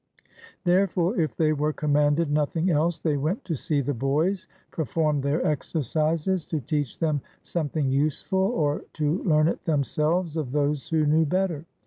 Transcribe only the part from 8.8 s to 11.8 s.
to learn it themselves of those who knew better.